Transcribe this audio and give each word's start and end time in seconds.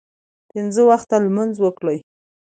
پنځه 0.51 0.81
وخته 0.89 1.15
لمونځ 1.23 1.55
وکړئ 1.61 1.97